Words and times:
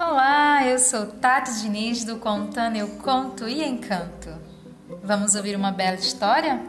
Olá, 0.00 0.66
eu 0.66 0.78
sou 0.78 1.06
Tati 1.06 1.60
Diniz 1.60 2.02
do 2.02 2.16
Contando 2.16 2.76
Eu 2.76 2.88
Conto 2.96 3.46
e 3.46 3.62
Encanto. 3.62 4.30
Vamos 5.02 5.34
ouvir 5.34 5.54
uma 5.54 5.70
bela 5.70 5.96
história? 5.96 6.62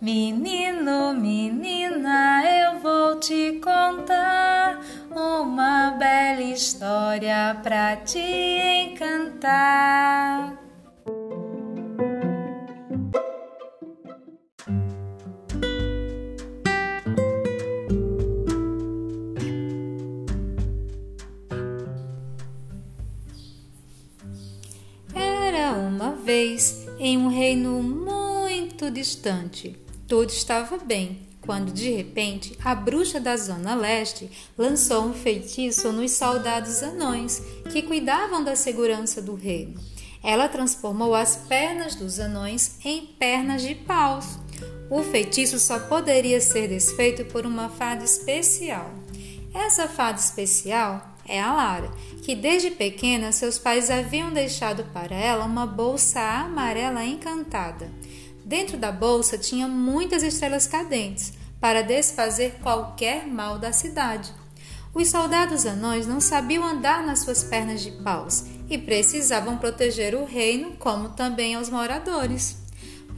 Menino, 0.00 1.12
menina, 1.12 2.42
eu 2.42 2.80
vou 2.80 3.20
te 3.20 3.60
contar 3.62 4.80
uma 5.10 5.90
bela 5.90 6.40
história 6.40 7.54
pra 7.62 7.96
te 7.96 8.18
encantar. 8.18 10.67
Vez 26.28 26.86
em 26.98 27.16
um 27.16 27.28
reino 27.28 27.82
muito 27.82 28.90
distante 28.90 29.74
tudo 30.06 30.28
estava 30.28 30.76
bem, 30.76 31.26
quando 31.40 31.72
de 31.72 31.88
repente 31.88 32.54
a 32.62 32.74
bruxa 32.74 33.18
da 33.18 33.34
Zona 33.34 33.74
Leste 33.74 34.30
lançou 34.58 35.06
um 35.06 35.14
feitiço 35.14 35.90
nos 35.90 36.12
soldados 36.12 36.82
anões 36.82 37.42
que 37.72 37.80
cuidavam 37.80 38.44
da 38.44 38.54
segurança 38.54 39.22
do 39.22 39.34
reino. 39.34 39.80
Ela 40.22 40.50
transformou 40.50 41.14
as 41.14 41.36
pernas 41.48 41.94
dos 41.94 42.20
anões 42.20 42.76
em 42.84 43.06
pernas 43.06 43.62
de 43.62 43.74
paus. 43.74 44.38
O 44.90 45.02
feitiço 45.02 45.58
só 45.58 45.78
poderia 45.78 46.42
ser 46.42 46.68
desfeito 46.68 47.24
por 47.24 47.46
uma 47.46 47.70
fada 47.70 48.04
especial. 48.04 48.90
Essa 49.54 49.88
fada 49.88 50.18
especial 50.18 51.17
é 51.28 51.40
a 51.40 51.52
Lara, 51.52 51.90
que 52.22 52.34
desde 52.34 52.70
pequena 52.70 53.30
seus 53.30 53.58
pais 53.58 53.90
haviam 53.90 54.32
deixado 54.32 54.84
para 54.92 55.14
ela 55.14 55.44
uma 55.44 55.66
bolsa 55.66 56.20
amarela 56.20 57.04
encantada. 57.04 57.90
Dentro 58.44 58.78
da 58.78 58.90
bolsa 58.90 59.36
tinha 59.36 59.68
muitas 59.68 60.22
estrelas 60.22 60.66
cadentes 60.66 61.34
para 61.60 61.82
desfazer 61.82 62.56
qualquer 62.62 63.26
mal 63.26 63.58
da 63.58 63.72
cidade. 63.72 64.32
Os 64.94 65.08
soldados 65.08 65.66
anões 65.66 66.06
não 66.06 66.20
sabiam 66.20 66.64
andar 66.64 67.04
nas 67.04 67.20
suas 67.20 67.44
pernas 67.44 67.82
de 67.82 67.90
paus 67.90 68.46
e 68.70 68.78
precisavam 68.78 69.58
proteger 69.58 70.14
o 70.14 70.24
reino, 70.24 70.72
como 70.78 71.10
também 71.10 71.56
os 71.56 71.68
moradores. 71.68 72.67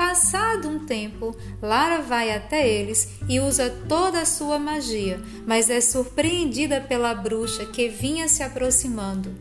Passado 0.00 0.66
um 0.66 0.86
tempo, 0.86 1.36
Lara 1.60 2.00
vai 2.00 2.34
até 2.34 2.66
eles 2.66 3.06
e 3.28 3.38
usa 3.38 3.68
toda 3.86 4.22
a 4.22 4.24
sua 4.24 4.58
magia, 4.58 5.20
mas 5.46 5.68
é 5.68 5.78
surpreendida 5.78 6.80
pela 6.80 7.12
bruxa 7.12 7.66
que 7.66 7.86
vinha 7.86 8.26
se 8.26 8.42
aproximando 8.42 9.36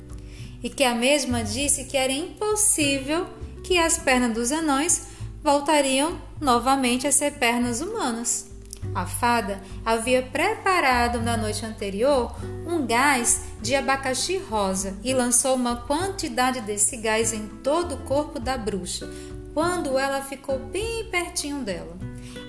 e 0.62 0.70
que 0.70 0.84
a 0.84 0.94
mesma 0.94 1.46
disse 1.46 1.86
que 1.86 1.96
era 1.96 2.12
impossível 2.12 3.26
que 3.64 3.78
as 3.78 4.00
pernas 4.00 4.34
dos 4.34 4.52
anões 4.52 5.08
voltariam 5.42 6.22
novamente 6.42 7.08
a 7.08 7.12
ser 7.14 7.36
pernas 7.36 7.80
humanas. 7.80 8.50
A 8.94 9.06
fada 9.06 9.62
havia 9.86 10.22
preparado 10.24 11.22
na 11.22 11.38
noite 11.38 11.66
anterior 11.66 12.36
um 12.68 12.86
gás 12.86 13.44
de 13.62 13.76
abacaxi 13.76 14.38
rosa 14.38 14.98
e 15.06 15.14
lançou 15.14 15.56
uma 15.56 15.78
quantidade 15.78 16.60
desse 16.60 16.98
gás 16.98 17.32
em 17.32 17.48
todo 17.48 17.96
o 17.96 18.00
corpo 18.00 18.42
da 18.42 18.58
bruxa, 18.58 19.10
quando 19.54 19.98
ela 19.98 20.22
ficou 20.22 20.60
bem 20.60 21.06
pertinho 21.10 21.64
dela. 21.64 21.98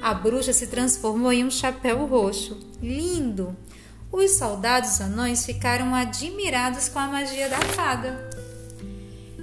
A 0.03 0.15
bruxa 0.15 0.53
se 0.53 0.67
transformou 0.67 1.33
em 1.33 1.45
um 1.45 1.51
chapéu 1.51 2.07
roxo, 2.07 2.59
lindo. 2.83 3.57
Os 4.11 4.33
soldados 4.33 5.01
anões 5.01 5.45
ficaram 5.45 5.95
admirados 5.95 6.89
com 6.89 6.99
a 6.99 7.07
magia 7.07 7.49
da 7.49 7.61
fada. 7.61 8.31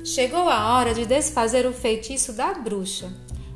Chegou 0.03 0.49
a 0.49 0.75
hora 0.75 0.93
de 0.93 1.05
desfazer 1.05 1.65
o 1.65 1.73
feitiço 1.73 2.33
da 2.33 2.53
bruxa. 2.53 3.11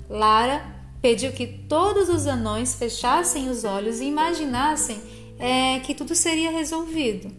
Lara 0.10 0.64
pediu 1.02 1.32
que 1.32 1.48
todos 1.48 2.10
os 2.10 2.28
anões 2.28 2.76
fechassem 2.76 3.50
os 3.50 3.64
olhos 3.64 4.00
e 4.00 4.06
imaginassem 4.06 5.02
é, 5.40 5.80
que 5.80 5.96
tudo 5.96 6.14
seria 6.14 6.52
resolvido. 6.52 7.32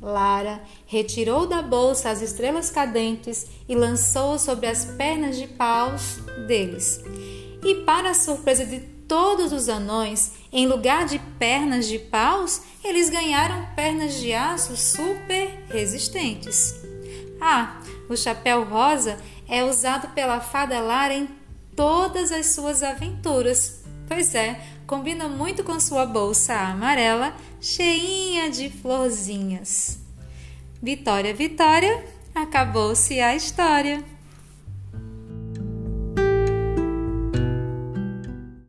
Lara 0.00 0.62
retirou 0.86 1.46
da 1.46 1.62
bolsa 1.62 2.10
as 2.10 2.20
estrelas 2.20 2.70
cadentes 2.70 3.46
e 3.68 3.74
lançou 3.74 4.38
sobre 4.38 4.66
as 4.66 4.84
pernas 4.84 5.36
de 5.36 5.46
paus 5.46 6.18
deles. 6.46 7.02
E, 7.64 7.76
para 7.86 8.10
a 8.10 8.14
surpresa 8.14 8.64
de 8.66 8.80
todos 8.80 9.52
os 9.52 9.68
anões, 9.68 10.32
em 10.52 10.66
lugar 10.66 11.06
de 11.06 11.18
pernas 11.38 11.86
de 11.86 11.98
paus, 11.98 12.62
eles 12.82 13.08
ganharam 13.08 13.66
pernas 13.74 14.14
de 14.14 14.32
aço 14.32 14.76
super 14.76 15.64
resistentes. 15.68 16.74
Ah, 17.40 17.80
o 18.08 18.16
chapéu 18.16 18.64
rosa 18.64 19.18
é 19.48 19.64
usado 19.64 20.08
pela 20.14 20.40
fada 20.40 20.80
Lara 20.80 21.14
em 21.14 21.28
todas 21.74 22.32
as 22.32 22.46
suas 22.46 22.82
aventuras. 22.82 23.82
Pois 24.06 24.34
é, 24.34 24.60
combina 24.86 25.28
muito 25.28 25.64
com 25.64 25.80
sua 25.80 26.04
bolsa 26.04 26.54
amarela, 26.54 27.34
cheinha 27.60 28.50
de 28.50 28.70
florzinhas. 28.70 29.98
Vitória, 30.82 31.32
Vitória, 31.32 32.04
acabou-se 32.34 33.18
a 33.20 33.34
história. 33.34 34.04